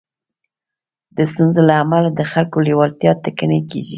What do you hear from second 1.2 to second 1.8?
ستونزو له